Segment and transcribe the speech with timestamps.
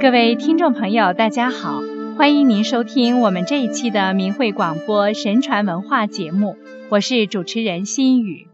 [0.00, 1.82] 各位听众朋友，大家好，
[2.16, 6.56] 欢迎您收听我们这一期的明慧广播神传文化节目，
[6.88, 8.46] 我是主持人心雨。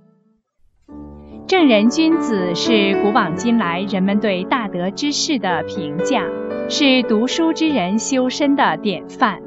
[1.47, 6.25] 正人君子是古往今来人们对大德之士的评价，
[6.71, 9.43] 是读书之人修身的典范。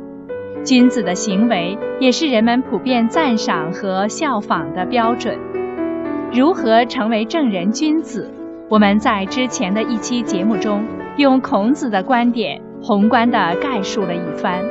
[0.64, 5.40] 君子的行为也是人们普遍赞赏和效仿的标准。
[6.32, 8.32] 如何成为正人君子？
[8.70, 10.86] 我们在之前的一期节目中，
[11.18, 14.62] 用孔子的观点宏观地概述了一番，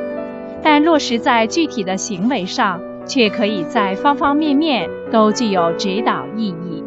[0.63, 6.85] 但落实在具体的行为上，却可以在方方面面都具有指导意义。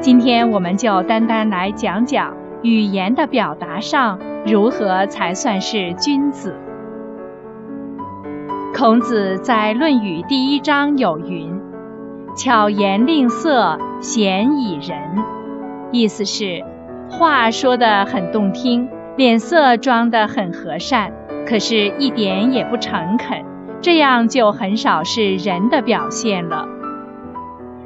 [0.00, 6.56] 今天，我们就单单来讲讲语言的表达上如何才算是君子。
[8.74, 11.60] 孔子在《论语》第一章有云
[12.36, 14.98] ：“巧言令色，鲜矣仁。”
[15.92, 16.64] 意思是，
[17.12, 21.12] 话说得很动听，脸色装得很和善，
[21.46, 23.44] 可是一点也不诚恳，
[23.82, 26.66] 这样就很少是人的表现了。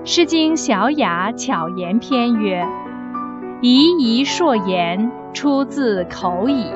[0.09, 2.65] 《诗经·小雅·巧言篇》曰
[3.61, 6.67] ：“夷夷硕言，出自口矣。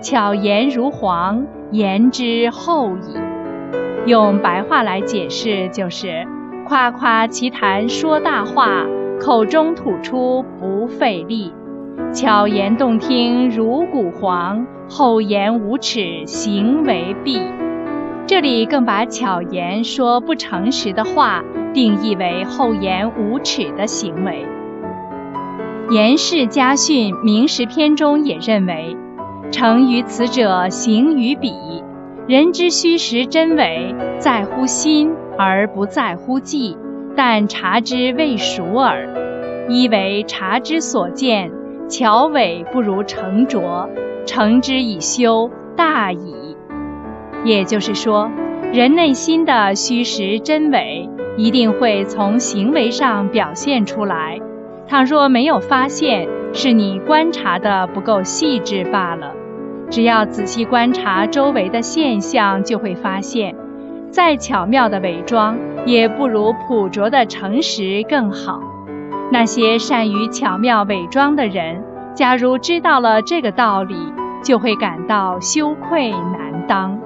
[0.00, 3.14] 巧言如簧，言之后矣。”
[4.06, 6.26] 用白话来解释，就是
[6.66, 8.86] 夸夸其谈，说大话。
[9.20, 11.52] 口中吐出不费力，
[12.12, 17.40] 巧言动听如古黄，厚颜无耻行为弊。
[18.26, 24.44] 这里更把巧言说不诚实的话定义为厚颜无耻的行为。
[25.92, 28.96] 《颜氏家训·明时篇》中也认为
[29.50, 31.54] ：“诚于此者，行于彼。
[32.26, 36.76] 人之虚实真伪，在乎心而不在乎迹。”
[37.16, 39.08] 但察之未熟耳，
[39.68, 41.50] 一为察之所见，
[41.88, 43.88] 巧伪不如成拙，
[44.26, 46.56] 成之以修，大矣。
[47.44, 48.30] 也就是说，
[48.72, 54.38] 人内心的虚实真伪，一定会从行为上表现出来。
[54.86, 59.32] 倘若没有发现，是你观察的不够细致罢了。
[59.88, 63.54] 只要仔细观察周围的现象，就会发现。
[64.10, 65.56] 再巧妙的伪装，
[65.86, 68.60] 也不如朴拙的诚实更好。
[69.30, 71.82] 那些善于巧妙伪装的人，
[72.14, 73.94] 假如知道了这个道理，
[74.42, 76.96] 就会感到羞愧难当。《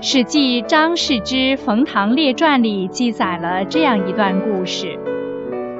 [0.00, 4.98] 史记·张氏之冯唐列传》里记载了这样一段故事：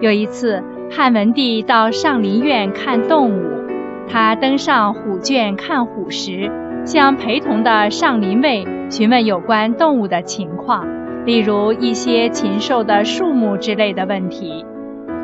[0.01, 3.43] 有一次，汉文帝到上林苑看动物，
[4.09, 6.51] 他登上虎圈看虎时，
[6.85, 8.67] 向陪同的上林卫。
[8.91, 10.87] 询问有关动物的情况，
[11.25, 14.65] 例如一些禽兽的数目之类的问题，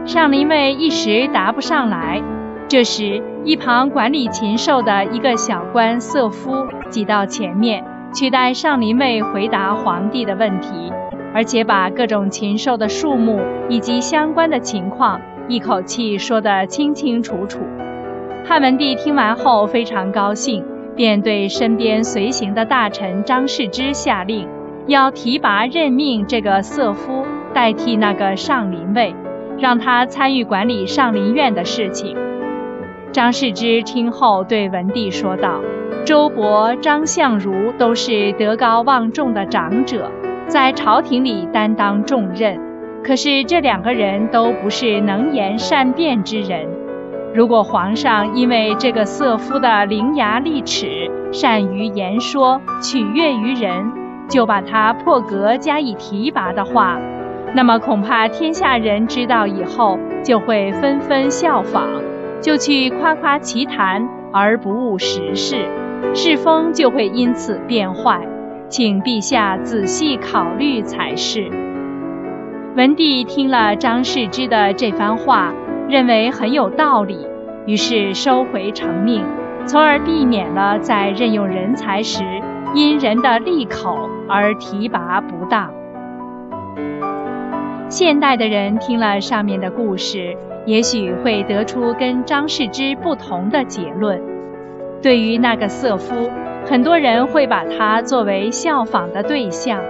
[0.06, 2.22] 上林卫一时答不上来。
[2.68, 7.84] 这时，一旁管理禽兽的一个小官色夫挤到前面，
[8.14, 10.92] 取代上林卫回答皇帝的问题，
[11.34, 17.58] 而且把各种禽兽的数目以及相关的情况一口气说得清清楚楚。
[18.46, 20.64] 汉文帝听完后非常高兴。
[20.96, 24.46] 便对身边随行的大臣张世之下令，
[24.86, 27.24] 要提拔任命这个色夫
[27.54, 29.14] 代替那个上林卫，
[29.58, 32.16] 让他参与管理上林苑的事情。
[33.12, 35.60] 张世之听后对文帝说道
[36.06, 40.10] ：“周勃、张相如都是德高望重的长者，
[40.46, 42.60] 在朝廷里担当重任，
[43.02, 46.66] 可是这两个人都不是能言善辩之人。”
[47.32, 53.92] 如果皇上因为这个色夫的伶牙俐齿、善于言说、取悦于人，
[54.30, 56.98] 就把他破格加以提拔的话，
[57.54, 61.88] 那么恐怕天下人知道以后，就会纷纷效仿，
[62.40, 65.66] 就去夸夸其谈而不务实事，
[66.14, 68.20] 世风就会因此变坏。
[68.68, 71.50] 请陛下仔细考虑才是。
[72.76, 75.52] 文帝听了张世之的这番话。
[75.88, 77.26] 认为很有道理，
[77.66, 79.24] 于是收回成命，
[79.66, 82.22] 从而避免了在任用人才时
[82.74, 85.72] 因人的利口而提拔不当。
[87.88, 94.22] 现代的人听了上面的故事，也许会得出跟张世之不同的结论。
[95.02, 96.30] 对于那个色夫，
[96.64, 99.80] 很多人会把他作为效仿的对象。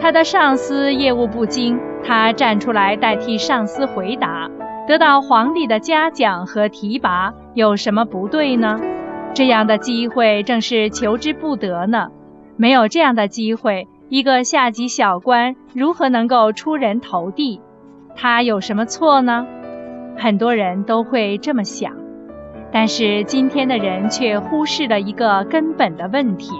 [0.00, 4.50] 他的上司业务不精，他站出来代替上司回答。
[4.88, 8.80] 得到皇帝的嘉奖和提拔有什么不对呢？
[9.34, 12.08] 这样的机会正是求之不得呢。
[12.56, 17.60] 没有这样的机会，一个下级小官如何能够出人头地？
[18.14, 19.46] 他有什么错呢？
[20.18, 21.92] 很多人都会这么想。
[22.70, 26.50] 但是今天的人却忽视了一个根本的问题：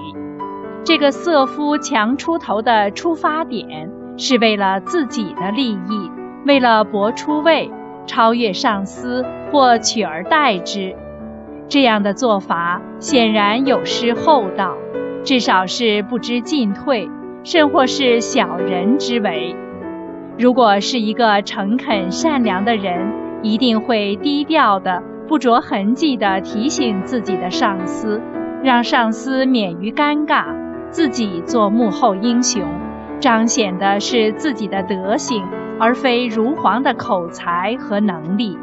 [0.83, 6.11] 这个色夫强出头的出发点是为了自己的利益，
[6.47, 7.71] 为了博出位、
[8.07, 10.97] 超越上司或取而代之。
[11.69, 14.75] 这样的做法显然有失厚道，
[15.25, 17.09] 至少是不知进退，
[17.44, 19.56] 甚或是小人之为。
[20.38, 23.12] 如果是一个诚恳善良的人，
[23.43, 25.03] 一定会低调的。
[25.29, 28.20] 不着痕迹地提醒自己的上司，
[28.62, 30.44] 让上司免于尴尬，
[30.91, 32.62] 自己做幕后英雄，
[33.19, 35.43] 彰显的是自己的德行，
[35.79, 38.58] 而非如簧的口才和能力。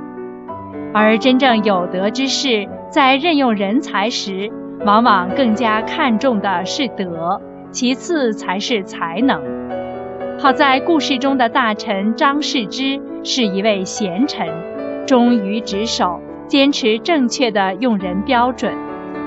[0.94, 4.52] 而真正有德之士，在任用人才时，
[4.86, 7.40] 往往更加看重的是德，
[7.72, 9.42] 其次才是才能。
[10.40, 14.48] 好在故事中的大臣张世之是一位贤臣，
[15.06, 16.20] 忠于职守。
[16.48, 18.74] 坚持正确的用人标准，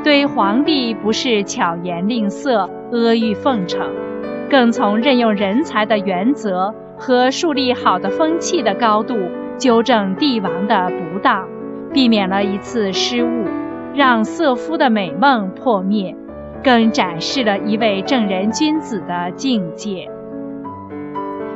[0.02, 3.88] 对皇帝不是巧言令色、阿谀奉承，
[4.50, 9.16] 更从任用人才的原则和树立好的风气的高度
[9.56, 11.46] 纠正帝王的不当，
[11.92, 13.44] 避免了一次失误，
[13.94, 16.16] 让色夫的美梦破灭，
[16.64, 20.08] 更展示了一位正人君子的境界。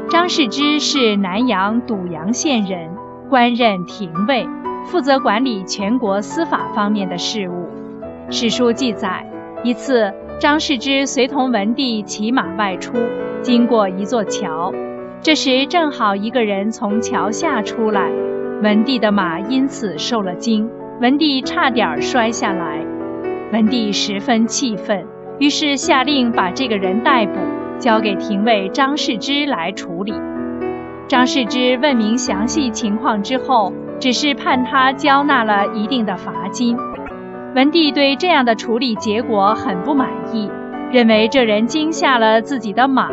[0.09, 2.91] 张世之是南阳堵阳县人，
[3.29, 4.47] 官任廷尉。
[4.85, 7.67] 负责管理全国司法方面的事务。
[8.31, 9.27] 史书记载，
[9.65, 12.93] 一次张世之随同文帝骑马外出，
[13.43, 14.73] 经过一座桥，
[15.21, 18.13] 这时正好一个人从桥下出来，
[18.63, 20.69] 文帝的马因此受了惊，
[21.01, 22.85] 文帝差点摔下来。
[23.53, 25.07] 文帝十分气愤，
[25.39, 27.39] 于是下令把这个人逮捕，
[27.79, 30.15] 交给廷尉张世之来处理。
[31.09, 33.73] 张世之问明详细情况之后。
[33.99, 36.77] 只是判他交纳了一定的罚金。
[37.55, 40.51] 文帝对这样的处理结果很不满意，
[40.93, 43.09] 认为这人惊吓了自己的马，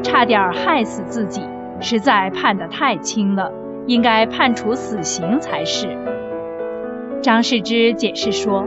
[0.00, 1.42] 差点害死自己，
[1.80, 3.50] 实在判得太轻了，
[3.88, 5.88] 应该判处死刑才是。
[7.20, 8.64] 张世之解释说：“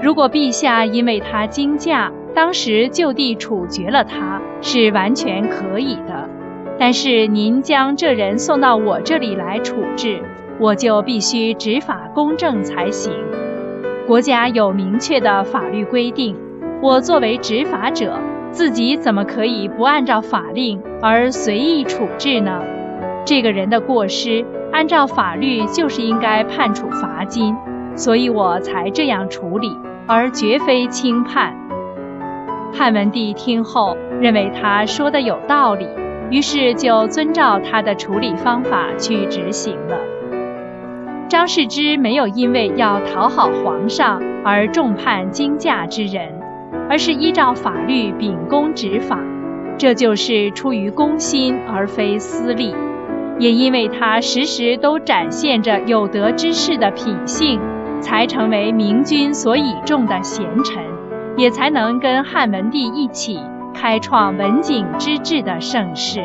[0.00, 6.30] 如果陛下因为他惊驾，当时就地处决了他，是完全可以的。
[6.78, 10.22] 但是您将这人送到我这里来处置。”
[10.60, 13.12] 我就必须执法公正才行。
[14.06, 16.36] 国家有明确的法律规定，
[16.80, 18.20] 我作为执法者，
[18.52, 22.62] 自己怎么可以不按照法令而随意处置呢？
[23.24, 27.54] 这个人的过失，按照法律就是应该判处罚金，
[27.94, 29.76] 所以我才这样处理，
[30.06, 31.56] 而绝非轻判。
[32.74, 35.86] 汉文帝听后认为他说的有道理，
[36.30, 39.98] 于是就遵照他的处理方法去执行了。
[41.28, 46.28] 张世之没有因为要讨好皇上而重判惊驾之人，
[46.90, 49.18] 而是依照法律秉公执法，
[49.78, 52.74] 这就是出于公心而非私利。
[53.38, 57.60] 也因为他时时都展现着有德之士的品性，
[58.00, 60.82] 才成为明君所倚重的贤臣，
[61.36, 63.40] 也才能跟汉文帝一起
[63.74, 66.22] 开创文景之治的盛世。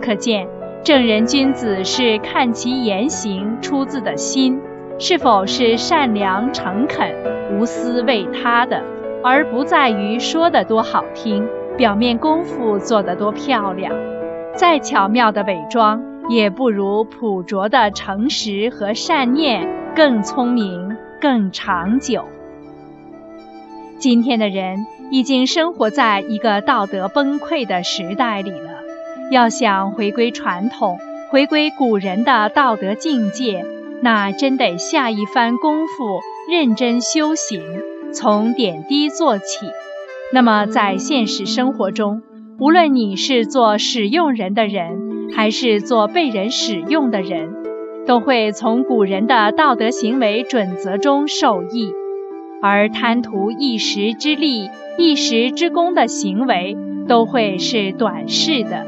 [0.00, 0.46] 可见。
[0.84, 4.60] 正人君子是看其言行出自的心，
[4.98, 7.08] 是否是善良诚恳、
[7.52, 8.82] 无私为他的，
[9.22, 11.46] 而不在于说得多好听，
[11.76, 13.94] 表面功夫做得多漂亮。
[14.54, 19.66] 再巧妙的伪装，也不如朴拙的诚实和善念
[19.96, 22.24] 更聪明、更长久。
[23.98, 28.82] 今天的人已经生活在一个道德崩溃的时代里了。
[29.30, 30.98] 要想回归传统，
[31.30, 33.64] 回归古人的道德境界，
[34.02, 37.62] 那真得下一番功夫，认真修行，
[38.12, 39.66] 从点滴做起。
[40.32, 42.22] 那么，在现实生活中，
[42.58, 47.54] 无论你是做使用人的人，还是做被人使用的人，
[48.06, 51.92] 都会从古人的道德行为准则中受益。
[52.60, 56.76] 而贪图一时之利、一时之功的行为，
[57.08, 58.86] 都会是短视的。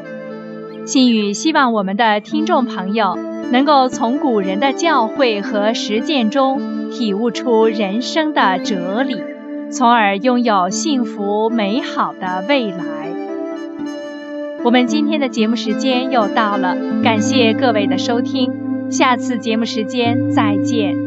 [0.87, 3.16] 心语希望我们的听众朋友
[3.50, 9.16] 能够从古人的教诲和实践中体悟出人生的哲理，
[9.71, 13.03] 从而拥有幸福美好的未来。
[14.64, 18.50] 我们今天的节目时间又到了，感谢各位的收听，
[18.90, 21.03] 下次节目时间再见。